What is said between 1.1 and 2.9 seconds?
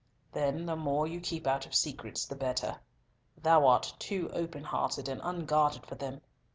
keep out of secrets the better.